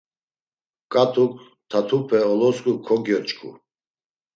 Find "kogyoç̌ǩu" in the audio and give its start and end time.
2.85-3.49